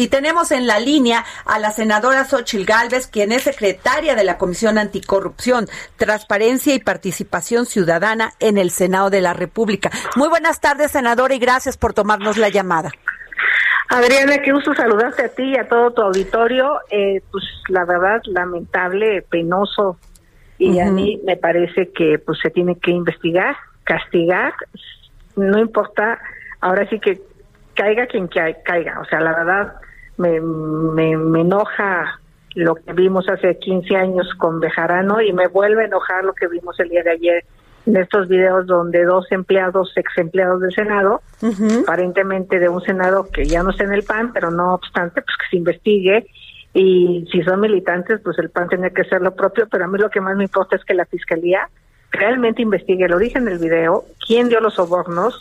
Y 0.00 0.08
tenemos 0.08 0.50
en 0.50 0.66
la 0.66 0.80
línea 0.80 1.26
a 1.44 1.58
la 1.58 1.72
senadora 1.72 2.24
Xochil 2.24 2.64
Gálvez, 2.64 3.06
quien 3.06 3.32
es 3.32 3.42
secretaria 3.42 4.14
de 4.14 4.24
la 4.24 4.38
Comisión 4.38 4.78
Anticorrupción, 4.78 5.66
Transparencia 5.96 6.74
y 6.74 6.78
Participación 6.78 7.66
Ciudadana 7.66 8.30
en 8.40 8.56
el 8.56 8.70
Senado 8.70 9.10
de 9.10 9.20
la 9.20 9.34
República. 9.34 9.90
Muy 10.16 10.30
buenas 10.30 10.58
tardes, 10.58 10.92
senadora, 10.92 11.34
y 11.34 11.38
gracias 11.38 11.76
por 11.76 11.92
tomarnos 11.92 12.38
la 12.38 12.48
llamada. 12.48 12.90
Adriana, 13.90 14.38
qué 14.38 14.52
gusto 14.52 14.72
saludarte 14.72 15.26
a 15.26 15.28
ti 15.28 15.42
y 15.42 15.58
a 15.58 15.68
todo 15.68 15.92
tu 15.92 16.00
auditorio. 16.00 16.80
Eh, 16.90 17.20
pues 17.30 17.44
la 17.68 17.84
verdad, 17.84 18.22
lamentable, 18.24 19.20
penoso, 19.28 19.98
y 20.56 20.78
a 20.78 20.86
mí 20.86 21.20
me 21.26 21.36
parece 21.36 21.90
que 21.92 22.18
pues 22.18 22.38
se 22.42 22.48
tiene 22.48 22.78
que 22.78 22.90
investigar, 22.90 23.54
castigar, 23.84 24.54
no 25.36 25.58
importa, 25.58 26.18
ahora 26.62 26.88
sí 26.88 26.98
que 26.98 27.20
caiga 27.74 28.06
quien 28.06 28.28
caiga, 28.28 29.00
o 29.00 29.04
sea, 29.04 29.20
la 29.20 29.34
verdad 29.34 29.74
me, 30.20 30.40
me, 30.40 31.16
me 31.16 31.40
enoja 31.40 32.20
lo 32.54 32.74
que 32.74 32.92
vimos 32.92 33.28
hace 33.28 33.58
15 33.58 33.96
años 33.96 34.28
con 34.36 34.60
Bejarano 34.60 35.20
y 35.22 35.32
me 35.32 35.48
vuelve 35.48 35.82
a 35.82 35.86
enojar 35.86 36.24
lo 36.24 36.34
que 36.34 36.46
vimos 36.46 36.78
el 36.78 36.90
día 36.90 37.02
de 37.02 37.10
ayer 37.10 37.44
en 37.86 37.96
estos 37.96 38.28
videos 38.28 38.66
donde 38.66 39.04
dos 39.04 39.26
empleados, 39.32 39.92
ex 39.96 40.18
empleados 40.18 40.60
del 40.60 40.72
Senado, 40.72 41.22
aparentemente 41.82 42.58
de 42.58 42.68
un 42.68 42.82
Senado 42.82 43.28
que 43.32 43.46
ya 43.46 43.62
no 43.62 43.70
está 43.70 43.84
en 43.84 43.94
el 43.94 44.02
PAN, 44.02 44.32
pero 44.34 44.50
no 44.50 44.74
obstante, 44.74 45.22
pues 45.22 45.36
que 45.38 45.50
se 45.50 45.56
investigue. 45.56 46.26
Y 46.74 47.26
si 47.32 47.42
son 47.42 47.60
militantes, 47.60 48.20
pues 48.22 48.38
el 48.38 48.50
PAN 48.50 48.68
tiene 48.68 48.92
que 48.92 49.02
hacer 49.02 49.22
lo 49.22 49.34
propio, 49.34 49.66
pero 49.70 49.86
a 49.86 49.88
mí 49.88 49.98
lo 49.98 50.10
que 50.10 50.20
más 50.20 50.36
me 50.36 50.44
importa 50.44 50.76
es 50.76 50.84
que 50.84 50.94
la 50.94 51.06
Fiscalía 51.06 51.68
realmente 52.10 52.60
investigue 52.60 53.06
el 53.06 53.14
origen 53.14 53.46
del 53.46 53.58
video, 53.58 54.04
quién 54.26 54.48
dio 54.48 54.60
los 54.60 54.74
sobornos, 54.74 55.40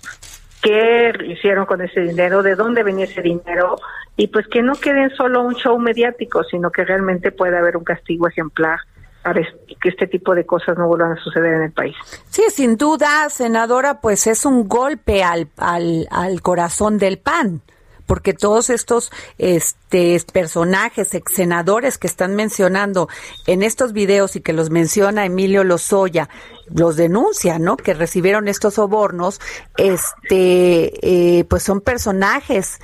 qué 0.61 1.13
hicieron 1.27 1.65
con 1.65 1.81
ese 1.81 2.01
dinero, 2.01 2.43
de 2.43 2.55
dónde 2.55 2.83
venía 2.83 3.05
ese 3.05 3.21
dinero, 3.21 3.77
y 4.17 4.27
pues 4.27 4.47
que 4.47 4.61
no 4.61 4.73
queden 4.73 5.09
solo 5.11 5.41
un 5.41 5.55
show 5.55 5.77
mediático, 5.79 6.43
sino 6.43 6.71
que 6.71 6.83
realmente 6.83 7.31
pueda 7.31 7.59
haber 7.59 7.77
un 7.77 7.83
castigo 7.83 8.27
ejemplar 8.27 8.79
para 9.23 9.41
que 9.41 9.89
este 9.89 10.07
tipo 10.07 10.33
de 10.33 10.45
cosas 10.45 10.77
no 10.77 10.87
vuelvan 10.87 11.11
a 11.13 11.23
suceder 11.23 11.53
en 11.55 11.63
el 11.63 11.71
país. 11.71 11.95
Sí, 12.29 12.43
sin 12.49 12.77
duda, 12.77 13.29
senadora, 13.29 13.99
pues 14.01 14.27
es 14.27 14.45
un 14.45 14.67
golpe 14.67 15.23
al, 15.23 15.47
al, 15.57 16.07
al 16.09 16.41
corazón 16.41 16.97
del 16.97 17.19
PAN 17.19 17.61
porque 18.09 18.33
todos 18.33 18.71
estos 18.71 19.11
este, 19.37 20.17
personajes, 20.33 21.13
ex 21.13 21.31
senadores 21.31 21.99
que 21.99 22.07
están 22.07 22.35
mencionando 22.35 23.07
en 23.45 23.61
estos 23.61 23.93
videos 23.93 24.35
y 24.35 24.41
que 24.41 24.51
los 24.51 24.71
menciona 24.71 25.27
Emilio 25.27 25.63
Lozoya, 25.63 26.27
los 26.75 26.97
denuncia, 26.97 27.59
¿no? 27.59 27.77
Que 27.77 27.93
recibieron 27.93 28.47
estos 28.47 28.73
sobornos, 28.73 29.39
este, 29.77 31.37
eh, 31.37 31.43
pues 31.43 31.61
son 31.61 31.81
personajes 31.81 32.79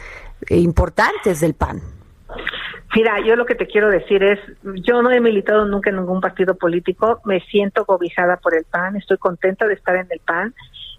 importantes 0.47 1.41
del 1.41 1.55
PAN. 1.55 1.81
Mira, 2.95 3.19
yo 3.25 3.35
lo 3.35 3.47
que 3.47 3.55
te 3.55 3.65
quiero 3.65 3.89
decir 3.89 4.21
es, 4.21 4.39
yo 4.61 5.01
no 5.01 5.09
he 5.09 5.19
militado 5.19 5.65
nunca 5.65 5.89
en 5.89 5.95
ningún 5.95 6.21
partido 6.21 6.53
político, 6.55 7.19
me 7.25 7.39
siento 7.41 7.83
cobijada 7.85 8.37
por 8.37 8.55
el 8.55 8.63
PAN, 8.65 8.95
estoy 8.95 9.17
contenta 9.17 9.65
de 9.65 9.73
estar 9.73 9.95
en 9.95 10.07
el 10.11 10.19
PAN 10.19 10.53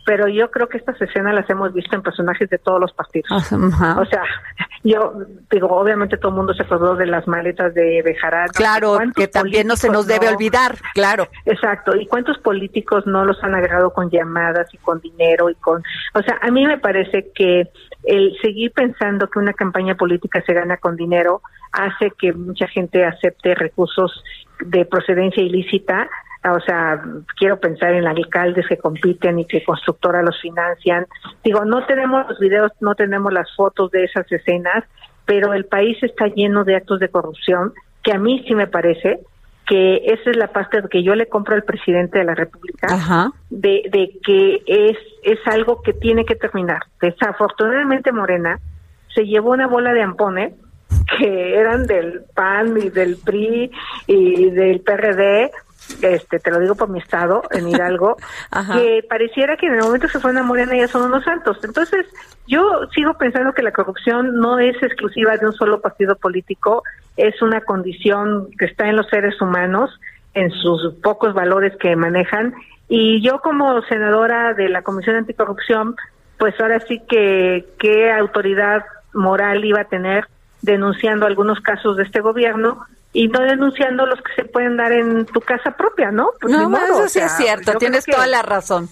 pero 0.06 0.28
yo 0.28 0.52
creo 0.52 0.68
que 0.68 0.78
estas 0.78 0.98
escenas 1.02 1.34
las 1.34 1.50
hemos 1.50 1.74
visto 1.74 1.96
en 1.96 2.00
personajes 2.00 2.48
de 2.48 2.58
todos 2.58 2.80
los 2.80 2.92
partidos. 2.92 3.28
O 3.52 4.04
sea, 4.06 4.22
yo 4.84 5.14
digo, 5.50 5.66
obviamente 5.66 6.16
todo 6.16 6.30
el 6.30 6.36
mundo 6.36 6.54
se 6.54 6.62
acordó 6.62 6.94
de 6.94 7.06
las 7.06 7.26
maletas 7.26 7.74
de 7.74 8.02
Bejarano. 8.02 8.52
Claro, 8.54 8.98
que 9.16 9.26
también 9.26 9.66
no 9.66 9.74
se 9.74 9.90
nos 9.90 10.06
debe 10.06 10.28
olvidar, 10.28 10.76
claro. 10.94 11.26
Exacto, 11.44 11.96
y 11.96 12.06
cuántos 12.06 12.38
políticos 12.38 13.04
no 13.04 13.24
los 13.24 13.42
han 13.42 13.56
agarrado 13.56 13.92
con 13.92 14.08
llamadas 14.08 14.72
y 14.72 14.78
con 14.78 15.00
dinero 15.00 15.50
y 15.50 15.56
con... 15.56 15.82
O 16.14 16.22
sea, 16.22 16.38
a 16.40 16.52
mí 16.52 16.64
me 16.64 16.78
parece 16.78 17.32
que 17.34 17.68
el 18.04 18.36
seguir 18.40 18.70
pensando 18.70 19.28
que 19.28 19.40
una 19.40 19.54
campaña 19.54 19.96
política 19.96 20.40
se 20.46 20.54
gana 20.54 20.76
con 20.76 20.94
dinero 20.94 21.42
hace 21.72 22.12
que 22.16 22.32
mucha 22.32 22.68
gente 22.68 23.04
acepte 23.04 23.56
recursos 23.56 24.22
de 24.60 24.84
procedencia 24.84 25.42
ilícita 25.42 26.08
o 26.44 26.60
sea, 26.60 27.02
quiero 27.36 27.58
pensar 27.58 27.92
en 27.92 28.06
alcaldes 28.06 28.66
que 28.68 28.76
compiten 28.76 29.38
y 29.38 29.46
que 29.46 29.64
constructoras 29.64 30.24
los 30.24 30.40
financian. 30.40 31.06
Digo, 31.42 31.64
no 31.64 31.84
tenemos 31.86 32.28
los 32.28 32.38
videos, 32.38 32.72
no 32.80 32.94
tenemos 32.94 33.32
las 33.32 33.54
fotos 33.56 33.90
de 33.90 34.04
esas 34.04 34.30
escenas, 34.30 34.84
pero 35.24 35.54
el 35.54 35.64
país 35.64 35.96
está 36.02 36.26
lleno 36.28 36.64
de 36.64 36.76
actos 36.76 37.00
de 37.00 37.08
corrupción 37.08 37.72
que 38.02 38.12
a 38.12 38.18
mí 38.18 38.44
sí 38.46 38.54
me 38.54 38.68
parece 38.68 39.18
que 39.66 39.96
esa 40.04 40.30
es 40.30 40.36
la 40.36 40.52
parte 40.52 40.80
que 40.88 41.02
yo 41.02 41.16
le 41.16 41.26
compro 41.26 41.56
al 41.56 41.64
presidente 41.64 42.20
de 42.20 42.24
la 42.24 42.36
República, 42.36 43.32
De, 43.50 43.82
de 43.90 44.12
que 44.24 44.62
es, 44.64 44.96
es 45.24 45.40
algo 45.46 45.82
que 45.82 45.92
tiene 45.92 46.24
que 46.24 46.36
terminar. 46.36 46.82
Desafortunadamente 47.00 48.12
Morena 48.12 48.60
se 49.12 49.26
llevó 49.26 49.50
una 49.50 49.66
bola 49.66 49.92
de 49.92 50.02
ampones 50.02 50.54
que 51.18 51.58
eran 51.58 51.86
del 51.86 52.22
PAN 52.32 52.76
y 52.76 52.90
del 52.90 53.16
PRI 53.16 53.72
y 54.06 54.50
del 54.50 54.80
PRD 54.82 55.50
este, 56.02 56.38
te 56.38 56.50
lo 56.50 56.60
digo 56.60 56.74
por 56.74 56.88
mi 56.88 56.98
estado, 56.98 57.42
en 57.50 57.68
Hidalgo, 57.70 58.16
que 58.72 59.04
pareciera 59.08 59.56
que 59.56 59.66
en 59.66 59.74
el 59.74 59.80
momento 59.80 60.08
se 60.08 60.20
fue 60.20 60.30
una 60.30 60.42
morena 60.42 60.76
ya 60.76 60.88
son 60.88 61.02
unos 61.02 61.24
santos. 61.24 61.58
Entonces, 61.62 62.06
yo 62.46 62.62
sigo 62.94 63.14
pensando 63.14 63.52
que 63.52 63.62
la 63.62 63.72
corrupción 63.72 64.36
no 64.36 64.58
es 64.58 64.80
exclusiva 64.82 65.36
de 65.36 65.46
un 65.46 65.52
solo 65.52 65.80
partido 65.80 66.16
político, 66.16 66.82
es 67.16 67.40
una 67.42 67.60
condición 67.60 68.48
que 68.58 68.66
está 68.66 68.88
en 68.88 68.96
los 68.96 69.08
seres 69.08 69.40
humanos, 69.40 69.90
en 70.34 70.50
sus 70.50 70.94
pocos 71.02 71.34
valores 71.34 71.74
que 71.76 71.96
manejan. 71.96 72.54
Y 72.88 73.22
yo 73.22 73.40
como 73.40 73.82
senadora 73.82 74.54
de 74.54 74.68
la 74.68 74.82
Comisión 74.82 75.16
Anticorrupción, 75.16 75.96
pues 76.38 76.54
ahora 76.60 76.80
sí 76.80 77.00
que 77.08 77.66
qué 77.78 78.12
autoridad 78.12 78.84
moral 79.12 79.64
iba 79.64 79.80
a 79.80 79.84
tener 79.88 80.26
denunciando 80.62 81.26
algunos 81.26 81.60
casos 81.60 81.96
de 81.96 82.02
este 82.02 82.20
gobierno 82.20 82.86
y 83.12 83.28
no 83.28 83.40
denunciando 83.40 84.06
los 84.06 84.20
que 84.20 84.42
se 84.42 84.44
pueden 84.44 84.76
dar 84.76 84.92
en 84.92 85.26
tu 85.26 85.40
casa 85.40 85.70
propia, 85.70 86.10
¿no? 86.10 86.30
Pues 86.40 86.52
no, 86.52 86.76
eso 86.76 87.08
sí 87.08 87.18
es 87.20 87.32
cierto, 87.32 87.74
tienes 87.74 88.04
toda 88.04 88.26
la 88.26 88.42
razón. 88.42 88.88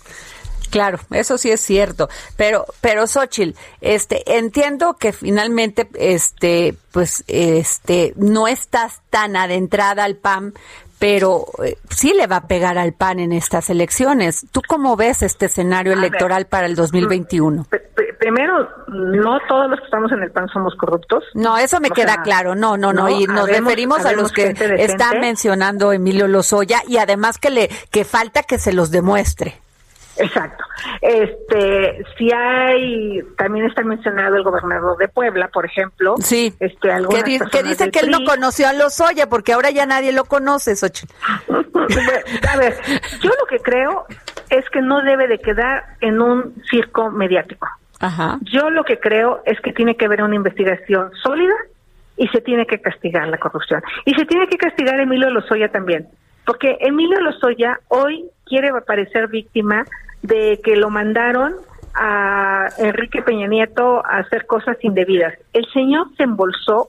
Claro, 0.71 0.99
eso 1.13 1.39
sí 1.39 1.53
es 1.53 1.61
cierto, 1.61 2.09
pero 2.37 2.65
pero 2.81 3.07
Xochitl, 3.07 3.57
este 3.81 4.39
entiendo 4.39 4.95
que 4.95 5.13
finalmente 5.13 5.89
este 5.95 6.75
pues 6.91 7.23
este 7.29 8.13
no 8.17 8.49
estás 8.49 9.01
tan 9.09 9.37
adentrada 9.37 10.03
al 10.03 10.17
PAM, 10.17 10.53
pero 10.99 11.47
eh, 11.63 11.77
sí 11.91 12.13
le 12.15 12.27
va 12.27 12.37
a 12.37 12.47
pegar 12.49 12.79
al 12.79 12.93
PAN 12.93 13.21
en 13.21 13.33
estas 13.33 13.71
elecciones. 13.71 14.47
¿Tú 14.51 14.63
cómo 14.67 14.97
ves 14.97 15.23
este 15.23 15.47
escenario 15.47 15.93
electoral 15.93 16.47
para 16.47 16.67
el 16.67 16.75
2021? 16.75 17.67
Primero, 18.25 18.71
no 18.89 19.39
todos 19.47 19.69
los 19.69 19.79
que 19.81 19.85
estamos 19.85 20.11
en 20.11 20.23
el 20.23 20.31
PAN 20.31 20.49
somos 20.49 20.75
corruptos. 20.77 21.25
No, 21.35 21.59
eso 21.59 21.79
me 21.79 21.91
queda 21.91 22.23
claro. 22.23 22.55
No, 22.55 22.79
no, 22.79 22.91
no. 22.91 23.11
y 23.11 23.27
nos 23.27 23.47
referimos 23.47 24.07
a 24.07 24.13
los 24.13 24.33
que 24.33 24.55
está 24.79 25.13
mencionando 25.13 25.93
Emilio 25.93 26.27
Lozoya 26.27 26.81
y 26.89 26.97
además 26.97 27.37
que 27.37 27.51
le 27.51 27.69
que 27.91 28.07
falta 28.07 28.43
que 28.43 28.57
se 28.57 28.73
los 28.73 28.91
demuestre. 28.91 29.61
Exacto. 30.17 30.65
Este, 31.03 32.03
si 32.17 32.33
hay, 32.33 33.21
también 33.37 33.67
está 33.67 33.83
mencionado 33.83 34.37
el 34.37 34.43
gobernador 34.43 34.97
de 34.97 35.09
Puebla, 35.09 35.49
por 35.49 35.67
ejemplo. 35.67 36.15
Sí. 36.19 36.55
Este, 36.61 36.89
que, 37.51 37.63
dice 37.63 37.91
que 37.91 37.99
él 37.99 38.11
no 38.11 38.25
conoció 38.25 38.69
a 38.69 38.73
Lozoya 38.73 39.29
porque 39.29 39.53
ahora 39.53 39.69
ya 39.69 39.85
nadie 39.85 40.13
lo 40.13 40.25
conoce, 40.25 40.77
Xochitl. 40.77 41.13
a 42.49 42.57
ver, 42.57 42.75
yo 43.21 43.29
lo 43.39 43.47
que 43.51 43.59
creo 43.59 44.07
es 44.49 44.65
que 44.71 44.81
no 44.81 45.03
debe 45.03 45.29
de 45.29 45.41
quedar 45.41 45.85
en 46.01 46.23
un 46.23 46.55
circo 46.71 47.11
mediático. 47.11 47.69
Ajá. 48.01 48.39
Yo 48.43 48.71
lo 48.71 48.85
que 48.85 48.99
creo 48.99 49.43
es 49.45 49.61
que 49.61 49.73
tiene 49.73 49.97
que 49.97 50.07
haber 50.07 50.23
una 50.23 50.35
investigación 50.35 51.11
sólida 51.23 51.55
y 52.17 52.29
se 52.29 52.41
tiene 52.41 52.67
que 52.67 52.81
castigar 52.81 53.29
la 53.29 53.39
corrupción. 53.39 53.83
Y 54.05 54.15
se 54.15 54.25
tiene 54.25 54.47
que 54.49 54.57
castigar 54.57 54.99
a 54.99 55.03
Emilio 55.03 55.31
Lozoya 55.31 55.69
también. 55.69 56.09
Porque 56.45 56.77
Emilio 56.81 57.21
Lozoya 57.21 57.81
hoy 57.89 58.25
quiere 58.47 58.69
aparecer 58.69 59.29
víctima 59.29 59.85
de 60.23 60.61
que 60.63 60.77
lo 60.77 60.91
mandaron 60.91 61.55
a 61.95 62.67
Enrique 62.79 63.23
Peña 63.23 63.47
Nieto 63.47 64.05
a 64.05 64.19
hacer 64.19 64.47
cosas 64.47 64.77
indebidas. 64.83 65.35
El 65.53 65.67
señor 65.73 66.09
se 66.17 66.25
embolsó 66.25 66.89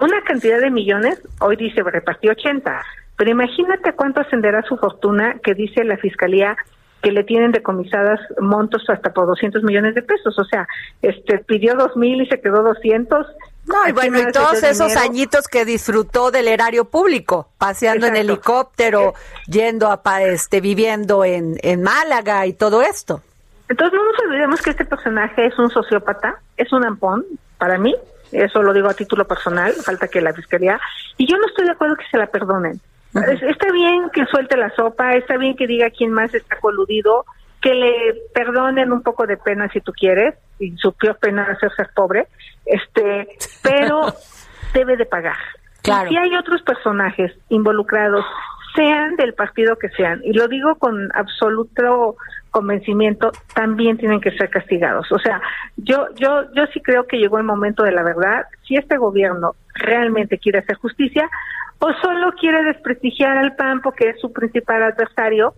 una 0.00 0.22
cantidad 0.22 0.60
de 0.60 0.70
millones, 0.70 1.20
hoy 1.40 1.56
dice 1.56 1.82
repartió 1.82 2.32
80, 2.32 2.82
pero 3.16 3.30
imagínate 3.30 3.92
cuánto 3.92 4.20
ascenderá 4.20 4.62
su 4.62 4.76
fortuna 4.76 5.36
que 5.42 5.54
dice 5.54 5.84
la 5.84 5.96
fiscalía 5.96 6.56
que 7.02 7.12
le 7.12 7.24
tienen 7.24 7.52
decomisadas 7.52 8.20
montos 8.40 8.84
hasta 8.88 9.12
por 9.12 9.26
200 9.26 9.62
millones 9.62 9.94
de 9.94 10.02
pesos. 10.02 10.38
O 10.38 10.44
sea, 10.44 10.66
este 11.02 11.38
pidió 11.38 11.74
dos 11.74 11.96
mil 11.96 12.22
y 12.22 12.26
se 12.26 12.40
quedó 12.40 12.62
200. 12.62 13.26
No, 13.66 13.88
y 13.88 13.92
bueno, 13.92 14.18
y 14.18 14.32
todos 14.32 14.62
esos 14.62 14.96
añitos 14.96 15.46
que 15.46 15.64
disfrutó 15.64 16.30
del 16.30 16.48
erario 16.48 16.86
público, 16.86 17.48
paseando 17.58 18.06
en 18.06 18.16
helicóptero, 18.16 19.14
yendo 19.46 19.88
a, 19.88 20.22
este, 20.22 20.60
viviendo 20.60 21.24
en, 21.24 21.58
en 21.62 21.82
Málaga 21.82 22.46
y 22.46 22.54
todo 22.54 22.80
esto. 22.80 23.20
Entonces 23.68 23.98
no 23.98 24.04
nos 24.10 24.18
olvidemos 24.20 24.62
que 24.62 24.70
este 24.70 24.86
personaje 24.86 25.46
es 25.46 25.58
un 25.58 25.68
sociópata, 25.68 26.40
es 26.56 26.72
un 26.72 26.86
ampón, 26.86 27.26
para 27.58 27.76
mí, 27.76 27.94
eso 28.32 28.62
lo 28.62 28.72
digo 28.72 28.88
a 28.88 28.94
título 28.94 29.26
personal, 29.26 29.72
falta 29.74 30.08
que 30.08 30.22
la 30.22 30.32
fiscalía, 30.32 30.80
y 31.18 31.30
yo 31.30 31.36
no 31.36 31.46
estoy 31.46 31.66
de 31.66 31.72
acuerdo 31.72 31.96
que 31.96 32.06
se 32.10 32.16
la 32.16 32.26
perdonen. 32.26 32.80
Está 33.14 33.72
bien 33.72 34.10
que 34.12 34.26
suelte 34.26 34.56
la 34.56 34.70
sopa, 34.70 35.14
está 35.14 35.36
bien 35.36 35.56
que 35.56 35.66
diga 35.66 35.90
quién 35.90 36.12
más 36.12 36.34
está 36.34 36.56
coludido, 36.56 37.24
que 37.60 37.74
le 37.74 38.14
perdonen 38.34 38.92
un 38.92 39.02
poco 39.02 39.26
de 39.26 39.36
pena 39.36 39.68
si 39.72 39.80
tú 39.80 39.92
quieres, 39.92 40.34
y 40.58 40.76
su 40.76 40.92
peor 40.92 41.18
pena 41.18 41.46
es 41.50 41.58
ser 41.74 41.88
pobre, 41.94 42.28
este, 42.66 43.28
pero 43.62 44.12
debe 44.74 44.96
de 44.96 45.06
pagar. 45.06 45.36
Claro. 45.82 46.08
Y 46.08 46.12
si 46.12 46.16
hay 46.16 46.36
otros 46.36 46.62
personajes 46.62 47.32
involucrados, 47.48 48.24
sean 48.74 49.16
del 49.16 49.34
partido 49.34 49.76
que 49.76 49.88
sean, 49.90 50.20
y 50.22 50.32
lo 50.32 50.46
digo 50.46 50.76
con 50.76 51.08
absoluto 51.14 52.16
convencimiento, 52.50 53.32
también 53.54 53.98
tienen 53.98 54.20
que 54.20 54.30
ser 54.32 54.50
castigados. 54.50 55.10
O 55.12 55.18
sea, 55.18 55.40
yo, 55.76 56.08
yo, 56.16 56.50
yo 56.54 56.66
sí 56.72 56.80
creo 56.80 57.06
que 57.06 57.18
llegó 57.18 57.38
el 57.38 57.44
momento 57.44 57.82
de 57.82 57.92
la 57.92 58.02
verdad. 58.02 58.46
Si 58.66 58.74
este 58.74 58.96
gobierno 58.96 59.54
realmente 59.74 60.38
quiere 60.38 60.60
hacer 60.60 60.76
justicia, 60.76 61.28
o 61.80 61.92
solo 62.02 62.32
quiere 62.32 62.64
desprestigiar 62.64 63.36
al 63.38 63.54
PAN 63.56 63.80
porque 63.82 64.10
es 64.10 64.20
su 64.20 64.32
principal 64.32 64.82
adversario 64.82 65.54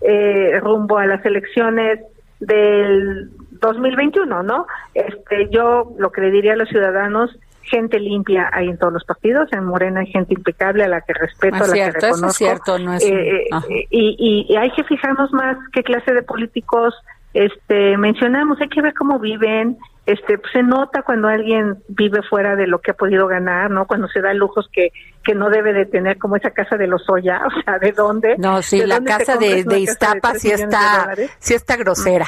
eh, 0.00 0.60
rumbo 0.60 0.98
a 0.98 1.06
las 1.06 1.24
elecciones 1.24 2.00
del 2.40 3.30
2021, 3.52 4.42
¿no? 4.42 4.66
Este, 4.92 5.48
yo 5.50 5.92
lo 5.98 6.12
que 6.12 6.20
le 6.20 6.30
diría 6.30 6.52
a 6.52 6.56
los 6.56 6.68
ciudadanos, 6.68 7.36
gente 7.62 7.98
limpia 7.98 8.50
hay 8.52 8.68
en 8.68 8.78
todos 8.78 8.92
los 8.92 9.04
partidos, 9.04 9.50
en 9.52 9.64
Morena 9.64 10.00
hay 10.00 10.06
gente 10.06 10.34
impecable 10.34 10.84
a 10.84 10.88
la 10.88 11.00
que 11.00 11.14
respeto, 11.14 11.56
a 11.56 11.66
la 11.66 11.72
que 11.72 11.90
reconozco. 11.92 12.26
es 12.26 12.36
cierto, 12.36 12.78
no 12.78 12.94
es... 12.94 13.04
Eh, 13.04 13.46
eh, 13.46 13.86
y, 13.90 14.46
y, 14.48 14.56
hay 14.56 14.70
que 14.72 14.84
fijarnos 14.84 15.32
más 15.32 15.56
qué 15.72 15.82
clase 15.82 16.12
de 16.12 16.22
políticos 16.22 16.94
este 17.32 17.96
mencionamos, 17.96 18.60
hay 18.60 18.68
que 18.68 18.80
ver 18.80 18.94
cómo 18.94 19.18
viven, 19.18 19.76
este 20.06 20.38
se 20.52 20.62
nota 20.62 21.02
cuando 21.02 21.28
alguien 21.28 21.82
vive 21.88 22.22
fuera 22.22 22.56
de 22.56 22.66
lo 22.66 22.80
que 22.80 22.90
ha 22.90 22.94
podido 22.94 23.26
ganar, 23.26 23.70
¿no? 23.70 23.86
Cuando 23.86 24.08
se 24.08 24.20
da 24.20 24.34
lujos 24.34 24.68
que 24.72 24.92
que 25.24 25.34
no 25.34 25.48
debe 25.48 25.72
de 25.72 25.86
tener 25.86 26.18
como 26.18 26.36
esa 26.36 26.50
casa 26.50 26.76
de 26.76 26.86
los 26.86 27.08
Oya, 27.08 27.40
o 27.46 27.62
sea, 27.62 27.78
¿de 27.78 27.92
dónde? 27.92 28.36
No, 28.38 28.60
sí, 28.62 28.84
la 28.84 29.02
casa 29.02 29.36
de, 29.36 29.64
de 29.64 29.80
Iztapa 29.80 30.34
sí 30.34 30.50
está 30.50 31.14
sí 31.38 31.54
está 31.54 31.76
grosera. 31.76 32.26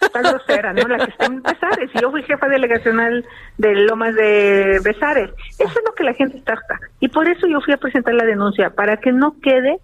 Está 0.00 0.20
grosera, 0.20 0.72
¿no? 0.72 0.86
La 0.86 0.98
que 0.98 1.10
está 1.10 1.26
en 1.26 1.42
Besares. 1.42 1.90
Y 1.94 2.00
yo 2.00 2.10
fui 2.10 2.22
jefa 2.22 2.48
delegacional 2.48 3.24
de 3.56 3.74
Lomas 3.74 4.14
de 4.14 4.80
Besares. 4.84 5.30
Eso 5.58 5.70
es 5.70 5.84
lo 5.84 5.94
que 5.94 6.04
la 6.04 6.14
gente 6.14 6.38
está 6.38 6.54
Y 7.00 7.08
por 7.08 7.28
eso 7.28 7.46
yo 7.46 7.60
fui 7.60 7.74
a 7.74 7.78
presentar 7.78 8.14
la 8.14 8.24
denuncia, 8.24 8.70
para 8.70 8.98
que 8.98 9.12
no 9.12 9.36
quede 9.40 9.78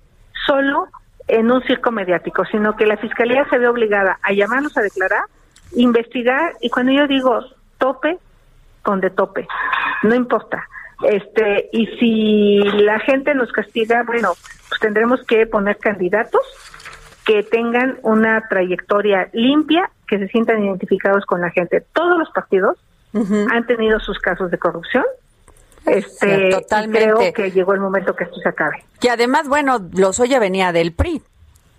solo 0.47 0.89
en 1.27 1.51
un 1.51 1.63
circo 1.63 1.91
mediático, 1.91 2.45
sino 2.51 2.77
que 2.77 2.87
la 2.87 2.97
fiscalía 2.97 3.47
se 3.49 3.59
ve 3.59 3.69
obligada 3.69 4.19
a 4.23 4.33
llamarnos 4.33 4.77
a 4.77 4.83
declarar, 4.83 5.25
investigar 5.77 6.55
y 6.61 6.71
cuando 6.71 6.93
yo 6.93 7.07
digo 7.07 7.41
tope, 7.79 8.19
con 8.83 9.01
de 9.01 9.11
tope, 9.11 9.47
no 10.03 10.15
importa. 10.15 10.69
Este, 11.03 11.69
y 11.73 11.87
si 11.99 12.59
la 12.83 12.99
gente 13.01 13.35
nos 13.35 13.51
castiga, 13.53 14.03
bueno, 14.05 14.33
pues 14.69 14.81
tendremos 14.81 15.23
que 15.25 15.47
poner 15.47 15.79
candidatos 15.79 16.43
que 17.25 17.43
tengan 17.43 17.99
una 18.03 18.47
trayectoria 18.49 19.29
limpia, 19.33 19.91
que 20.07 20.19
se 20.19 20.29
sientan 20.29 20.63
identificados 20.65 21.25
con 21.25 21.41
la 21.41 21.51
gente. 21.51 21.83
Todos 21.93 22.19
los 22.19 22.31
partidos 22.31 22.79
han 23.15 23.65
tenido 23.67 24.01
sus 24.01 24.19
casos 24.19 24.51
de 24.51 24.59
corrupción, 24.59 25.05
este, 25.87 26.51
creo 26.91 27.33
que 27.33 27.51
llegó 27.51 27.75
el 27.75 27.81
momento 27.81 28.15
que 28.17 28.25
esto 28.25 28.37
se 28.41 28.49
acabe. 28.49 28.85
Que 29.01 29.11
además, 29.11 29.49
bueno, 29.49 29.79
Lozoya 29.93 30.39
venía 30.39 30.73
del 30.73 30.93
PRI. 30.93 31.23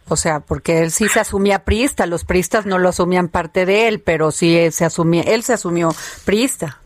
O 0.08 0.16
sea, 0.16 0.40
porque 0.40 0.84
él 0.84 0.92
sí 0.92 1.08
se 1.08 1.20
asumía 1.20 1.60
priista, 1.60 2.06
los 2.06 2.26
priistas 2.26 2.66
no 2.66 2.78
lo 2.78 2.90
asumían 2.90 3.28
parte 3.28 3.66
de 3.66 3.88
él, 3.88 4.02
pero 4.06 4.32
sí 4.32 4.72
se 4.72 4.86
asumía, 4.86 5.24
él 5.24 5.42
se 5.44 5.54
asumió 5.54 5.90
priista. 6.26 6.78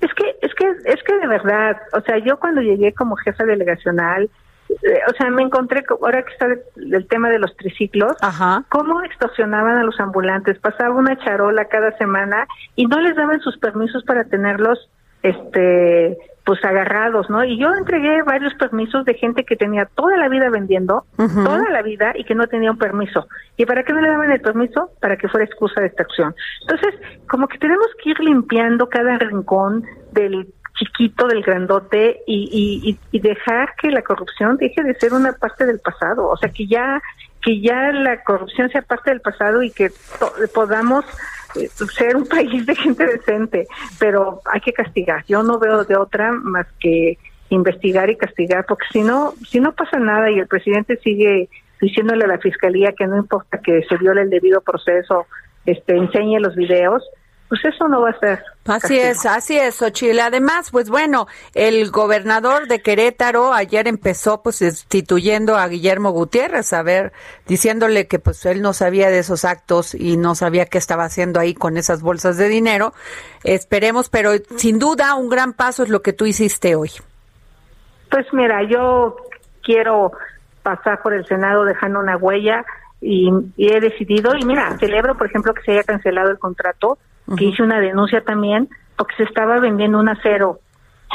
Es 0.00 0.12
que, 0.14 0.36
es 0.42 0.54
que, 0.54 0.66
es 0.86 1.02
que 1.04 1.16
de 1.18 1.26
verdad, 1.26 1.76
o 1.92 2.00
sea, 2.00 2.18
yo 2.18 2.38
cuando 2.38 2.60
llegué 2.62 2.92
como 2.94 3.16
jefa 3.16 3.44
delegacional, 3.44 4.28
eh, 4.68 5.00
o 5.08 5.16
sea, 5.16 5.30
me 5.30 5.42
encontré, 5.42 5.84
ahora 5.88 6.24
que 6.24 6.32
está 6.32 6.46
el 6.76 7.06
tema 7.06 7.30
de 7.30 7.38
los 7.38 7.56
triciclos, 7.56 8.16
Ajá. 8.20 8.64
cómo 8.68 9.02
extorsionaban 9.02 9.76
a 9.76 9.84
los 9.84 9.98
ambulantes. 10.00 10.58
Pasaba 10.58 10.94
una 10.94 11.16
charola 11.18 11.66
cada 11.66 11.96
semana 11.98 12.46
y 12.74 12.86
no 12.86 13.00
les 13.00 13.14
daban 13.16 13.40
sus 13.40 13.56
permisos 13.58 14.02
para 14.04 14.24
tenerlos 14.24 14.90
este 15.22 16.16
pues 16.46 16.64
agarrados, 16.64 17.28
¿no? 17.28 17.44
Y 17.44 17.58
yo 17.58 17.74
entregué 17.74 18.22
varios 18.22 18.54
permisos 18.54 19.04
de 19.04 19.14
gente 19.14 19.44
que 19.44 19.56
tenía 19.56 19.84
toda 19.84 20.16
la 20.16 20.28
vida 20.28 20.48
vendiendo, 20.48 21.04
toda 21.16 21.68
la 21.70 21.82
vida 21.82 22.12
y 22.14 22.22
que 22.22 22.36
no 22.36 22.46
tenía 22.46 22.70
un 22.70 22.78
permiso. 22.78 23.26
¿Y 23.56 23.66
para 23.66 23.82
qué 23.82 23.92
no 23.92 24.00
le 24.00 24.08
daban 24.08 24.30
el 24.30 24.40
permiso? 24.40 24.92
Para 25.00 25.16
que 25.16 25.28
fuera 25.28 25.44
excusa 25.44 25.80
de 25.80 25.88
extracción. 25.88 26.36
Entonces, 26.60 26.94
como 27.28 27.48
que 27.48 27.58
tenemos 27.58 27.88
que 28.00 28.10
ir 28.10 28.20
limpiando 28.20 28.88
cada 28.88 29.18
rincón 29.18 29.84
del 30.12 30.46
chiquito, 30.78 31.26
del 31.26 31.42
grandote 31.42 32.20
y, 32.28 32.48
y, 32.52 32.98
y 33.10 33.20
dejar 33.20 33.74
que 33.74 33.90
la 33.90 34.02
corrupción 34.02 34.56
deje 34.56 34.84
de 34.84 34.94
ser 34.94 35.14
una 35.14 35.32
parte 35.32 35.66
del 35.66 35.80
pasado. 35.80 36.28
O 36.28 36.36
sea, 36.36 36.50
que 36.50 36.68
ya 36.68 37.02
que 37.42 37.60
ya 37.60 37.92
la 37.92 38.24
corrupción 38.24 38.68
sea 38.70 38.82
parte 38.82 39.10
del 39.10 39.20
pasado 39.20 39.62
y 39.62 39.70
que 39.70 39.92
podamos 40.52 41.04
ser 41.94 42.16
un 42.16 42.26
país 42.26 42.66
de 42.66 42.74
gente 42.74 43.06
decente, 43.06 43.66
pero 43.98 44.40
hay 44.44 44.60
que 44.60 44.72
castigar. 44.72 45.24
Yo 45.26 45.42
no 45.42 45.58
veo 45.58 45.84
de 45.84 45.96
otra 45.96 46.32
más 46.32 46.66
que 46.80 47.18
investigar 47.50 48.10
y 48.10 48.16
castigar, 48.16 48.64
porque 48.66 48.86
si 48.92 49.02
no, 49.02 49.34
si 49.48 49.60
no 49.60 49.72
pasa 49.72 49.98
nada 49.98 50.30
y 50.30 50.38
el 50.38 50.46
presidente 50.46 50.96
sigue 50.98 51.48
diciéndole 51.80 52.24
a 52.24 52.28
la 52.28 52.38
fiscalía 52.38 52.92
que 52.92 53.06
no 53.06 53.16
importa 53.16 53.58
que 53.58 53.82
se 53.82 53.96
viole 53.98 54.22
el 54.22 54.30
debido 54.30 54.60
proceso, 54.60 55.26
este, 55.64 55.96
enseñe 55.96 56.40
los 56.40 56.54
videos, 56.56 57.04
pues 57.48 57.64
eso 57.64 57.86
no 57.88 58.00
va 58.00 58.10
a 58.10 58.18
ser. 58.18 58.42
Así 58.66 58.98
es, 58.98 59.24
así 59.24 59.56
es, 59.56 59.80
Ochile. 59.80 60.20
Además, 60.20 60.70
pues 60.72 60.90
bueno, 60.90 61.28
el 61.54 61.90
gobernador 61.90 62.66
de 62.66 62.82
Querétaro 62.82 63.52
ayer 63.52 63.86
empezó 63.86 64.42
pues 64.42 64.58
destituyendo 64.58 65.56
a 65.56 65.68
Guillermo 65.68 66.10
Gutiérrez, 66.10 66.72
a 66.72 66.82
ver, 66.82 67.12
diciéndole 67.46 68.08
que 68.08 68.18
pues 68.18 68.44
él 68.46 68.62
no 68.62 68.72
sabía 68.72 69.10
de 69.10 69.20
esos 69.20 69.44
actos 69.44 69.94
y 69.94 70.16
no 70.16 70.34
sabía 70.34 70.66
qué 70.66 70.78
estaba 70.78 71.04
haciendo 71.04 71.38
ahí 71.38 71.54
con 71.54 71.76
esas 71.76 72.02
bolsas 72.02 72.36
de 72.36 72.48
dinero. 72.48 72.92
Esperemos, 73.44 74.08
pero 74.08 74.32
sin 74.56 74.80
duda 74.80 75.14
un 75.14 75.28
gran 75.28 75.52
paso 75.52 75.84
es 75.84 75.88
lo 75.88 76.02
que 76.02 76.12
tú 76.12 76.26
hiciste 76.26 76.74
hoy. 76.74 76.90
Pues 78.10 78.26
mira, 78.32 78.62
yo 78.64 79.16
quiero 79.62 80.12
pasar 80.64 81.00
por 81.00 81.14
el 81.14 81.24
Senado 81.26 81.64
dejando 81.64 82.00
una 82.00 82.16
huella 82.16 82.64
y, 83.06 83.30
y 83.56 83.72
he 83.72 83.80
decidido, 83.80 84.32
y 84.36 84.44
mira, 84.44 84.76
celebro 84.78 85.16
por 85.16 85.28
ejemplo 85.28 85.54
que 85.54 85.62
se 85.62 85.72
haya 85.72 85.84
cancelado 85.84 86.30
el 86.30 86.38
contrato 86.38 86.98
que 87.36 87.44
hice 87.44 87.62
una 87.62 87.80
denuncia 87.80 88.20
también 88.22 88.68
porque 88.96 89.14
se 89.16 89.22
estaba 89.24 89.60
vendiendo 89.60 89.98
un 89.98 90.08
acero 90.08 90.58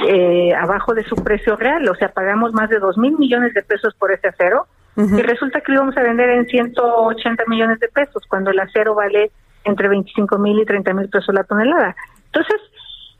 eh, 0.08 0.54
abajo 0.54 0.94
de 0.94 1.04
su 1.04 1.16
precio 1.16 1.58
real, 1.58 1.88
o 1.90 1.96
sea, 1.96 2.10
pagamos 2.10 2.54
más 2.54 2.70
de 2.70 2.80
dos 2.80 2.98
mil 2.98 3.18
millones 3.18 3.54
de 3.54 3.62
pesos 3.62 3.94
por 3.96 4.12
ese 4.12 4.30
acero 4.30 4.68
y 4.96 5.22
resulta 5.22 5.62
que 5.62 5.72
lo 5.72 5.80
íbamos 5.80 5.98
a 5.98 6.04
vender 6.04 6.30
en 6.30 6.46
180 6.48 7.44
millones 7.48 7.80
de 7.80 7.88
pesos 7.88 8.24
cuando 8.28 8.52
el 8.52 8.60
acero 8.60 8.94
vale 8.94 9.32
entre 9.64 9.88
25 9.88 10.38
mil 10.38 10.60
y 10.60 10.66
30 10.66 10.94
mil 10.94 11.10
pesos 11.10 11.34
la 11.34 11.44
tonelada. 11.44 11.96
Entonces, 12.26 12.62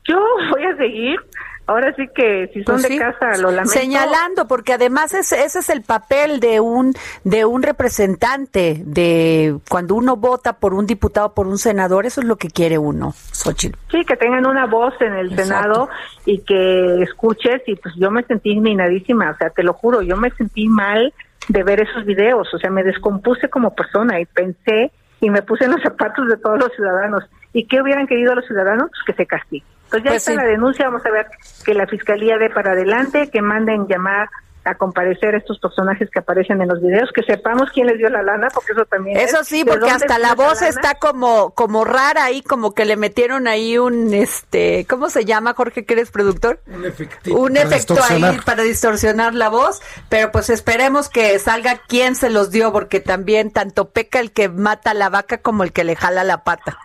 yo 0.04 0.18
voy 0.50 0.64
a 0.64 0.76
seguir 0.76 1.18
ahora 1.66 1.94
sí 1.94 2.08
que 2.14 2.50
si 2.52 2.62
son 2.64 2.76
pues 2.76 2.88
de 2.88 2.98
casa 2.98 3.36
lo 3.38 3.50
lamento. 3.50 3.70
Señalando, 3.70 4.46
porque 4.46 4.72
además 4.72 5.14
ese, 5.14 5.44
ese 5.44 5.60
es 5.60 5.70
el 5.70 5.82
papel 5.82 6.40
de 6.40 6.60
un 6.60 6.94
de 7.24 7.44
un 7.44 7.62
representante, 7.62 8.82
de 8.84 9.56
cuando 9.68 9.94
uno 9.94 10.16
vota 10.16 10.54
por 10.54 10.74
un 10.74 10.86
diputado, 10.86 11.34
por 11.34 11.46
un 11.46 11.58
senador, 11.58 12.06
eso 12.06 12.20
es 12.20 12.26
lo 12.26 12.36
que 12.36 12.48
quiere 12.48 12.78
uno, 12.78 13.12
Xochitl. 13.12 13.78
Sí, 13.90 14.04
que 14.04 14.16
tengan 14.16 14.46
una 14.46 14.66
voz 14.66 14.94
en 15.00 15.14
el 15.14 15.34
Senado 15.36 15.88
y 16.24 16.40
que 16.40 17.02
escuches 17.02 17.62
y 17.66 17.76
pues 17.76 17.94
yo 17.96 18.10
me 18.10 18.22
sentí 18.24 18.50
indignadísima, 18.50 19.30
o 19.30 19.36
sea, 19.36 19.50
te 19.50 19.62
lo 19.62 19.72
juro, 19.72 20.02
yo 20.02 20.16
me 20.16 20.30
sentí 20.30 20.68
mal 20.68 21.12
de 21.48 21.62
ver 21.62 21.80
esos 21.80 22.04
videos, 22.04 22.52
o 22.54 22.58
sea, 22.58 22.70
me 22.70 22.84
descompuse 22.84 23.48
como 23.48 23.74
persona 23.74 24.20
y 24.20 24.26
pensé 24.26 24.92
y 25.20 25.30
me 25.30 25.42
puse 25.42 25.64
en 25.64 25.72
los 25.72 25.82
zapatos 25.82 26.26
de 26.28 26.36
todos 26.36 26.58
los 26.58 26.72
ciudadanos. 26.74 27.24
¿Y 27.52 27.66
qué 27.66 27.80
hubieran 27.80 28.06
querido 28.06 28.34
los 28.34 28.46
ciudadanos? 28.46 28.90
Pues 28.90 29.02
que 29.06 29.22
se 29.22 29.26
castiguen. 29.26 29.66
Pues 29.92 30.04
ya 30.04 30.10
pues 30.10 30.26
está 30.26 30.42
la 30.42 30.48
denuncia, 30.48 30.86
vamos 30.86 31.04
a 31.04 31.10
ver 31.10 31.26
que 31.66 31.74
la 31.74 31.86
fiscalía 31.86 32.38
dé 32.38 32.48
para 32.48 32.72
adelante, 32.72 33.28
que 33.30 33.42
manden 33.42 33.86
llamar 33.86 34.30
a 34.64 34.74
comparecer 34.76 35.34
estos 35.34 35.58
personajes 35.58 36.08
que 36.10 36.20
aparecen 36.20 36.62
en 36.62 36.68
los 36.68 36.80
videos, 36.80 37.10
que 37.12 37.22
sepamos 37.22 37.70
quién 37.74 37.88
les 37.88 37.98
dio 37.98 38.08
la 38.08 38.22
lana, 38.22 38.48
porque 38.54 38.72
eso 38.72 38.86
también. 38.86 39.18
Eso 39.18 39.44
sí, 39.44 39.64
porque 39.66 39.90
hasta 39.90 40.18
la 40.18 40.34
voz 40.34 40.62
está 40.62 40.94
como 40.94 41.50
como 41.50 41.84
rara 41.84 42.24
ahí, 42.24 42.42
como 42.42 42.72
que 42.72 42.86
le 42.86 42.96
metieron 42.96 43.48
ahí 43.48 43.76
un 43.76 44.14
este, 44.14 44.86
¿cómo 44.88 45.10
se 45.10 45.26
llama, 45.26 45.52
Jorge, 45.54 45.84
que 45.84 45.94
eres 45.94 46.10
productor? 46.10 46.60
Un, 46.68 46.86
efecto, 46.86 47.34
un 47.34 47.56
efecto 47.56 47.96
ahí 48.08 48.38
para 48.46 48.62
distorsionar 48.62 49.34
la 49.34 49.50
voz, 49.50 49.82
pero 50.08 50.30
pues 50.30 50.48
esperemos 50.48 51.08
que 51.08 51.38
salga 51.38 51.80
quién 51.86 52.14
se 52.14 52.30
los 52.30 52.50
dio, 52.50 52.72
porque 52.72 53.00
también 53.00 53.50
tanto 53.50 53.90
peca 53.90 54.20
el 54.20 54.32
que 54.32 54.48
mata 54.48 54.94
la 54.94 55.10
vaca 55.10 55.38
como 55.38 55.64
el 55.64 55.72
que 55.72 55.84
le 55.84 55.96
jala 55.96 56.24
la 56.24 56.44
pata. 56.44 56.78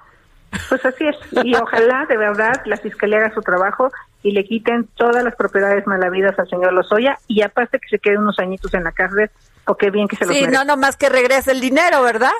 Pues 0.69 0.85
así 0.85 1.05
es, 1.07 1.15
y 1.43 1.55
ojalá 1.55 2.05
de 2.07 2.17
verdad 2.17 2.53
la 2.65 2.77
fiscalía 2.77 3.17
haga 3.17 3.33
su 3.33 3.41
trabajo 3.41 3.91
y 4.23 4.31
le 4.31 4.45
quiten 4.45 4.87
todas 4.95 5.23
las 5.23 5.35
propiedades 5.35 5.85
malavidas 5.87 6.37
al 6.39 6.49
señor 6.49 6.73
Lozoya 6.73 7.17
y 7.27 7.41
aparte 7.41 7.79
que 7.79 7.89
se 7.89 7.99
quede 7.99 8.17
unos 8.17 8.39
añitos 8.39 8.73
en 8.73 8.83
la 8.83 8.91
cárcel, 8.91 9.29
o 9.65 9.75
qué 9.75 9.89
bien 9.89 10.07
que 10.07 10.15
se 10.15 10.25
los 10.25 10.35
Sí, 10.35 10.47
no, 10.47 10.63
no 10.63 10.77
más 10.77 10.97
que 10.97 11.09
regrese 11.09 11.51
el 11.51 11.61
dinero, 11.61 12.01
¿verdad? 12.01 12.31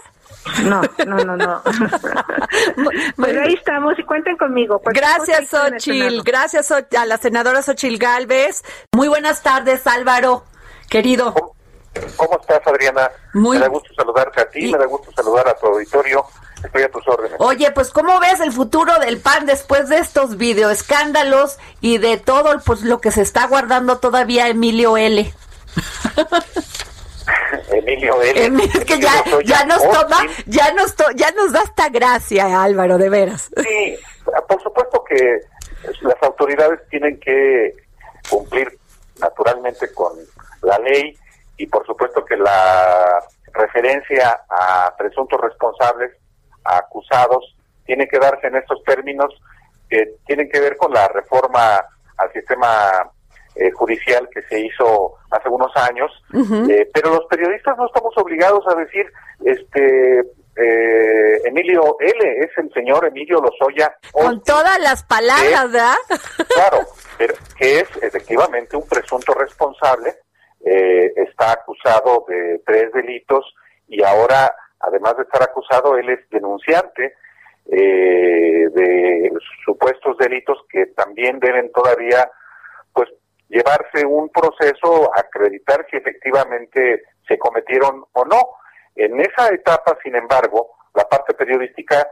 No, 0.64 0.82
no, 1.06 1.18
no, 1.24 1.38
no. 1.38 1.62
pues 3.16 3.38
ahí 3.38 3.54
estamos 3.54 3.98
y 4.00 4.04
cuenten 4.04 4.38
conmigo. 4.38 4.82
Gracias, 4.86 5.50
Xochil. 5.50 6.24
Gracias 6.24 6.72
a 6.72 7.06
la 7.06 7.18
senadora 7.18 7.62
Xochil 7.62 7.98
Galvez. 7.98 8.64
Muy 8.96 9.08
buenas 9.08 9.44
tardes, 9.44 9.86
Álvaro, 9.88 10.44
querido. 10.90 11.34
¿Cómo, 12.16 12.40
estás, 12.40 12.66
Adriana? 12.66 13.10
Muy... 13.34 13.58
Me 13.58 13.64
da 13.64 13.70
gusto 13.70 13.94
saludarte 13.96 14.42
a 14.42 14.50
ti, 14.50 14.72
me 14.72 14.78
da 14.78 14.86
gusto 14.86 15.12
saludar 15.12 15.48
a 15.48 15.56
tu 15.56 15.68
auditorio. 15.68 16.26
Estoy 16.68 16.84
a 16.84 16.92
tus 16.92 17.08
órdenes. 17.08 17.38
Oye, 17.40 17.72
pues 17.72 17.92
¿cómo 17.92 18.20
ves 18.20 18.42
el 18.42 18.52
futuro 18.52 19.00
del 19.00 19.20
PAN 19.22 19.46
después 19.46 19.88
de 19.88 20.00
estos 20.00 20.38
videoescándalos 20.38 21.58
y 21.80 21.98
de 21.98 22.18
todo 22.18 22.60
pues 22.66 22.82
lo 22.82 23.00
que 23.00 23.12
se 23.12 23.22
está 23.22 23.48
guardando 23.48 24.00
todavía 24.00 24.50
Emilio 24.50 24.98
L? 24.98 25.34
Emilio 27.72 28.22
L. 28.22 28.64
es 28.64 28.86
que 28.86 29.00
ya, 29.00 29.24
ya 29.46 29.64
nos 29.66 29.82
toma, 29.82 30.18
ya 30.46 30.74
nos 30.74 30.94
ya 31.16 31.32
nos 31.32 31.54
da 31.54 31.62
esta 31.62 31.88
gracia, 31.88 32.62
Álvaro, 32.62 32.98
de 32.98 33.10
veras. 33.10 33.50
Sí, 33.56 33.98
por 34.48 34.62
supuesto 34.62 35.02
que 35.06 35.40
las 36.02 36.22
autoridades 36.22 36.82
tienen 36.90 37.18
que 37.22 37.76
cumplir 38.30 38.78
naturalmente 39.20 39.94
con 39.94 40.14
la 40.64 40.78
ley 40.80 41.18
y 41.56 41.66
por 41.68 41.86
supuesto 41.86 42.26
que 42.26 42.36
la 42.36 43.24
referencia 43.54 44.42
a 44.50 44.94
presuntos 44.98 45.40
responsables 45.40 46.12
acusados 46.68 47.56
tiene 47.86 48.08
que 48.08 48.20
darse 48.20 48.48
en 48.48 48.58
estos 48.58 48.84
términos 48.84 49.34
que 49.90 50.16
tienen 50.26 50.50
que 50.50 50.60
ver 50.60 50.76
con 50.78 50.94
la 50.94 51.08
reforma 51.08 51.84
al 52.18 52.32
sistema 52.34 52.92
eh, 53.56 53.72
judicial 53.72 54.30
que 54.32 54.42
se 54.44 54.60
hizo 54.60 55.16
hace 55.32 55.50
unos 55.50 55.72
años, 55.78 56.12
eh, 56.70 56.88
pero 56.94 57.10
los 57.10 57.26
periodistas 57.26 57.76
no 57.78 57.88
estamos 57.88 58.16
obligados 58.18 58.64
a 58.68 58.76
decir, 58.76 59.12
este, 59.44 60.20
eh, 60.20 61.42
Emilio 61.46 61.98
L. 62.00 62.40
es 62.40 62.52
el 62.58 62.72
señor 62.74 63.08
Emilio 63.08 63.42
Lozoya. 63.42 63.96
Con 64.12 64.44
todas 64.44 64.80
las 64.80 65.04
palabras, 65.04 65.72
¿verdad? 65.72 65.96
Claro, 66.54 66.86
pero 67.18 67.34
que 67.58 67.80
es 67.80 67.90
efectivamente 68.02 68.76
un 68.76 68.88
presunto 68.88 69.34
responsable, 69.34 70.16
está 70.60 71.54
acusado 71.54 72.26
de 72.28 72.62
tres 72.66 72.92
delitos 72.92 73.46
y 73.88 74.04
ahora 74.04 74.54
además 74.80 75.18
de 75.18 75.24
estar 75.24 75.44
acusado, 75.44 75.98
él 75.98 76.10
es 76.10 76.30
denunciante 76.30 77.16
eh, 77.70 78.68
de 78.74 79.32
supuestos 79.66 80.18
delitos 80.18 80.58
que 80.70 80.88
también 80.88 81.40
deben 81.40 81.72
todavía 81.72 82.30
pues 82.94 83.10
llevarse 83.50 84.06
un 84.06 84.30
proceso 84.30 85.12
acreditar 85.16 85.86
si 85.90 85.98
efectivamente 85.98 87.04
se 87.28 87.38
cometieron 87.38 88.06
o 88.14 88.26
no. 88.26 88.42
En 88.96 89.20
esa 89.20 89.50
etapa, 89.54 89.98
sin 90.02 90.16
embargo, 90.16 90.72
la 90.94 91.04
parte 91.04 91.34
periodística, 91.34 92.08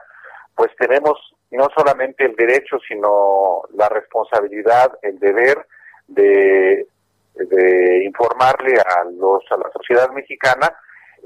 pues 0.53 0.72
tenemos 0.77 1.17
no 1.51 1.67
solamente 1.75 2.25
el 2.25 2.36
derecho, 2.36 2.77
sino 2.88 3.63
la 3.74 3.88
responsabilidad, 3.89 4.98
el 5.01 5.17
deber 5.19 5.65
de, 6.07 6.88
de 7.34 8.03
informarle 8.03 8.74
a 8.79 9.05
los 9.05 9.43
a 9.51 9.57
la 9.57 9.72
sociedad 9.72 10.10
mexicana 10.12 10.67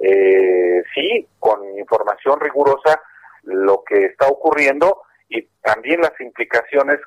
eh, 0.01 0.83
sí, 0.93 1.27
con 1.39 1.77
información 1.77 2.39
rigurosa, 2.39 3.01
lo 3.43 3.83
que 3.83 4.05
está 4.05 4.27
ocurriendo 4.27 5.03
y 5.27 5.41
también 5.61 6.01
las 6.01 6.19
implicaciones 6.19 6.99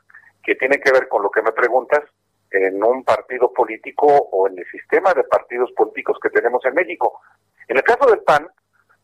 que 0.42 0.54
tienen 0.56 0.80
que 0.80 0.92
ver 0.92 1.08
con 1.08 1.22
lo 1.22 1.30
que 1.30 1.42
me 1.42 1.52
preguntas 1.52 2.02
en 2.50 2.82
un 2.84 3.04
partido 3.04 3.52
político 3.52 4.06
o 4.06 4.48
en 4.48 4.58
el 4.58 4.66
sistema 4.70 5.14
de 5.14 5.24
partidos 5.24 5.72
políticos 5.72 6.18
que 6.22 6.30
tenemos 6.30 6.64
en 6.64 6.74
México. 6.74 7.20
En 7.68 7.76
el 7.76 7.82
caso 7.82 8.10
del 8.10 8.20
PAN, 8.20 8.48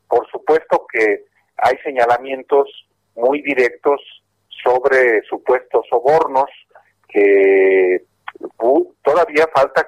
por 0.09 0.29
supuesto 0.31 0.87
que 0.93 1.25
hay 1.57 1.79
señalamientos 1.79 2.69
muy 3.15 3.43
directos 3.43 4.01
sobre 4.63 5.23
supuestos 5.23 5.87
sobornos 5.89 6.51
que 7.09 8.03
todavía 9.03 9.49
falta 9.55 9.88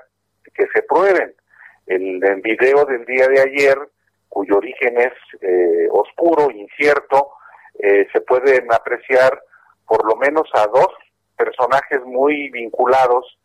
el, 2.23 2.31
el 2.31 2.41
video 2.43 2.85
del 2.85 3.05
día 3.05 3.27
de 3.29 3.41
ayer, 3.41 3.79
cuyo 4.29 4.57
origen 4.57 4.99
es 4.99 5.12
eh, 5.41 5.89
oscuro, 5.91 6.50
incierto, 6.50 7.33
eh, 7.79 8.07
se 8.12 8.21
pueden 8.21 8.73
apreciar 8.73 9.43
por 9.87 10.05
lo 10.07 10.17
menos 10.17 10.49
a 10.55 10.67
dos 10.67 10.89
personajes 11.37 12.00
muy 12.05 12.50
vinculados 12.50 13.39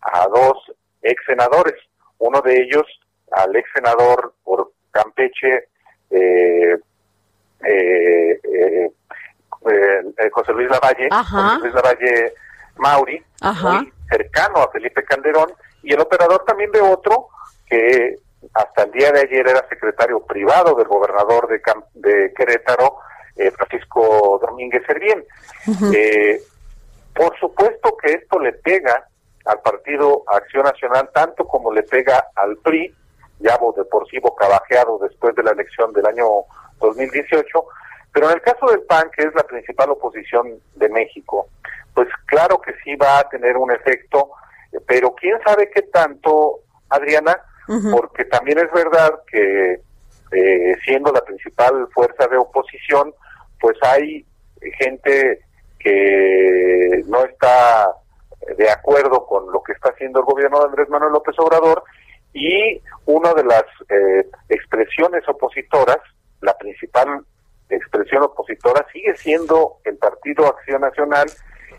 a 0.00 0.26
dos 0.26 0.72
ex 1.02 1.22
senadores. 1.26 1.74
Uno 2.18 2.40
de 2.40 2.62
ellos, 2.62 2.86
al 3.30 3.54
ex 3.54 3.68
senador 3.74 4.34
por 4.42 4.72
Campeche, 4.90 5.68
eh, 6.10 6.76
José 10.32 10.52
Luis 10.52 10.68
Lavalle, 10.70 11.08
José 11.10 11.58
Luis 11.60 11.74
Lavalle 11.74 12.34
Mauri, 12.76 13.22
muy 13.62 13.92
cercano 14.10 14.58
a 14.58 14.70
Felipe 14.70 15.04
Calderón, 15.04 15.52
y 15.82 15.92
el 15.92 16.00
operador 16.00 16.44
también 16.44 16.70
de 16.72 16.80
otro 16.80 17.28
que 17.72 18.18
hasta 18.52 18.82
el 18.82 18.92
día 18.92 19.10
de 19.12 19.20
ayer 19.20 19.48
era 19.48 19.66
secretario 19.68 20.20
privado 20.26 20.74
del 20.74 20.86
gobernador 20.86 21.48
de, 21.48 21.62
de 21.94 22.34
Querétaro, 22.34 22.98
eh, 23.36 23.50
Francisco 23.50 24.38
Domínguez 24.42 24.82
Servién. 24.86 25.24
Eh, 25.94 26.42
por 27.14 27.38
supuesto 27.38 27.96
que 27.96 28.12
esto 28.12 28.38
le 28.38 28.52
pega 28.52 29.06
al 29.46 29.60
Partido 29.60 30.22
Acción 30.26 30.64
Nacional 30.64 31.08
tanto 31.14 31.46
como 31.46 31.72
le 31.72 31.82
pega 31.84 32.28
al 32.36 32.56
PRI, 32.58 32.94
ya 33.38 33.58
de 33.76 33.84
por 33.84 34.06
sí 34.08 34.18
bocabajeado 34.18 34.98
después 34.98 35.34
de 35.34 35.42
la 35.42 35.52
elección 35.52 35.92
del 35.92 36.06
año 36.06 36.26
2018, 36.78 37.64
pero 38.12 38.28
en 38.28 38.34
el 38.34 38.42
caso 38.42 38.66
del 38.66 38.82
PAN, 38.82 39.10
que 39.16 39.22
es 39.22 39.34
la 39.34 39.44
principal 39.44 39.90
oposición 39.90 40.60
de 40.76 40.88
México, 40.90 41.48
pues 41.94 42.08
claro 42.26 42.60
que 42.60 42.74
sí 42.84 42.94
va 42.96 43.20
a 43.20 43.28
tener 43.28 43.56
un 43.56 43.70
efecto, 43.72 44.30
pero 44.86 45.14
quién 45.14 45.38
sabe 45.44 45.70
qué 45.70 45.82
tanto, 45.82 46.60
Adriana, 46.90 47.40
porque 47.66 48.24
también 48.26 48.58
es 48.58 48.70
verdad 48.72 49.20
que 49.30 49.80
eh, 50.32 50.76
siendo 50.84 51.12
la 51.12 51.20
principal 51.22 51.88
fuerza 51.92 52.26
de 52.26 52.36
oposición, 52.36 53.12
pues 53.60 53.76
hay 53.82 54.24
gente 54.78 55.40
que 55.78 57.02
no 57.06 57.24
está 57.24 57.92
de 58.56 58.70
acuerdo 58.70 59.26
con 59.26 59.50
lo 59.52 59.62
que 59.62 59.72
está 59.72 59.90
haciendo 59.90 60.20
el 60.20 60.26
gobierno 60.26 60.58
de 60.58 60.64
Andrés 60.66 60.88
Manuel 60.88 61.12
López 61.12 61.34
Obrador 61.38 61.82
y 62.32 62.80
una 63.06 63.34
de 63.34 63.44
las 63.44 63.64
eh, 63.88 64.26
expresiones 64.48 65.28
opositoras, 65.28 65.98
la 66.40 66.56
principal 66.56 67.24
expresión 67.68 68.22
opositora 68.22 68.86
sigue 68.92 69.14
siendo 69.16 69.78
el 69.84 69.96
Partido 69.96 70.46
Acción 70.46 70.80
Nacional 70.80 71.26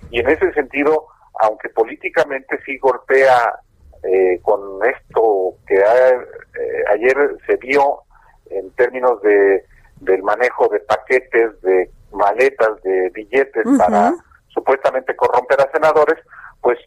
y 0.10 0.20
en 0.20 0.30
ese 0.30 0.52
sentido, 0.54 1.08
aunque 1.40 1.70
políticamente 1.70 2.60
sí 2.66 2.78
golpea 2.78 3.60
eh, 4.04 4.40
con 4.42 4.60
esto 4.84 5.56
que 5.66 5.76
eh, 5.76 6.84
ayer 6.92 7.16
se 7.48 7.56
vio 7.56 8.02
en 8.50 8.70
términos 8.72 9.22
de 9.22 9.66
del 10.02 10.22
manejo 10.24 10.68
de 10.68 10.82
paquetes, 10.82 11.62
de 11.62 11.90
maletas, 12.12 12.82
de 12.84 13.10
billetes 13.12 13.64
para 13.78 14.14
supuestamente 14.50 15.16
corromper 15.16 15.62
a 15.62 15.72
senadores, 15.72 16.18
pues 16.60 16.78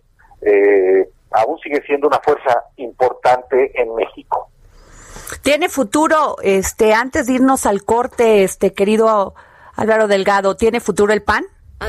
eh, 0.42 1.08
aún 1.30 1.58
sigue 1.60 1.82
siendo 1.86 2.08
una 2.08 2.20
fuerza 2.20 2.64
importante 2.76 3.72
en 3.80 3.94
México. 3.94 4.50
¿Tiene 5.40 5.70
futuro, 5.70 6.36
este, 6.42 6.92
antes 6.92 7.26
de 7.26 7.32
irnos 7.32 7.64
al 7.64 7.84
corte, 7.84 8.44
este 8.44 8.74
querido 8.74 9.34
Álvaro 9.74 10.06
Delgado, 10.08 10.54
¿tiene 10.56 10.80
futuro 10.80 11.14
el 11.14 11.22
PAN? 11.22 11.44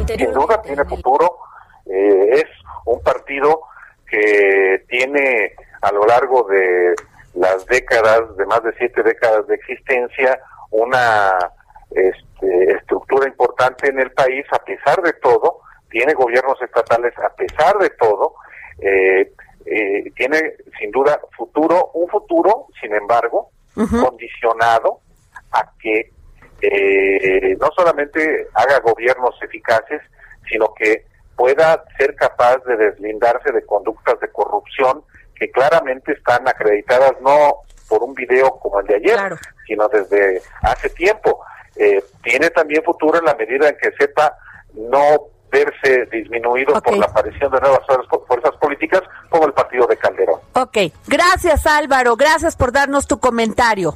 Sin 0.08 0.32
duda 0.32 0.62
tiene 0.62 0.86
futuro. 0.86 1.40
es 1.86 2.46
un 2.86 3.02
partido 3.04 3.64
que 4.10 4.84
tiene 4.88 5.54
a 5.82 5.92
lo 5.92 6.06
largo 6.06 6.44
de 6.44 6.96
las 7.36 7.66
décadas, 7.68 8.36
de 8.38 8.46
más 8.46 8.64
de 8.64 8.74
siete 8.78 9.04
décadas 9.04 9.46
de 9.48 9.56
existencia, 9.56 10.40
una 10.72 11.38
este, 11.92 12.74
estructura 12.74 13.28
importante 13.28 13.90
en 13.90 14.00
el 14.00 14.12
país, 14.12 14.46
a 14.52 14.64
pesar 14.64 15.02
de 15.02 15.14
todo, 15.14 15.62
tiene 15.90 16.14
gobiernos 16.14 16.62
estatales 16.62 17.14
a 17.20 17.30
pesar 17.36 17.78
de 17.78 17.90
todo, 17.92 18.36
eh, 18.80 19.32
eh, 19.66 20.12
tiene 20.16 20.56
sin 20.80 20.92
duda 20.92 21.20
futuro, 21.36 21.92
un 21.94 22.08
futuro, 22.10 22.68
sin 22.82 22.94
embargo, 22.94 23.52
condicionado 23.76 25.02
a 25.52 25.72
que 25.80 26.12
eh, 26.62 27.56
no 27.60 27.70
solamente 27.76 28.48
haga 28.56 28.80
gobiernos 28.80 29.36
eficaces, 29.44 30.02
sino 30.50 30.74
que 30.74 31.06
pueda 31.38 31.86
ser 31.98 32.16
capaz 32.16 32.58
de 32.66 32.76
deslindarse 32.76 33.54
de 33.54 33.66
conductas 33.66 34.20
de 34.20 34.30
corrupción 34.30 35.04
que 35.36 35.50
claramente 35.52 36.12
están 36.14 36.46
acreditadas 36.48 37.14
no 37.22 37.62
por 37.88 38.04
un 38.04 38.14
video 38.14 38.58
como 38.60 38.82
el 38.82 38.88
de 38.88 38.96
ayer, 38.96 39.36
sino 39.66 39.88
desde 39.88 40.42
hace 40.64 40.90
tiempo. 40.90 41.40
Eh, 41.76 42.04
tiene 42.24 42.50
también 42.50 42.84
futuro 42.84 43.20
en 43.20 43.26
la 43.26 43.36
medida 43.36 43.70
en 43.70 43.78
que 43.78 43.92
sepa 43.98 44.36
no 44.74 45.28
verse 45.50 46.06
disminuido 46.12 46.82
por 46.82 46.98
la 46.98 47.06
aparición 47.06 47.52
de 47.52 47.62
nuevas 47.62 47.80
fuerzas 48.28 48.52
políticas 48.60 49.02
como 49.30 49.46
el 49.46 49.54
partido 49.54 49.88
de 49.88 49.96
Calderón. 49.96 50.42
Ok, 50.54 50.78
gracias 51.08 51.66
Álvaro, 51.66 52.18
gracias 52.18 52.58
por 52.58 52.72
darnos 52.72 53.08
tu 53.08 53.20
comentario. 53.20 53.96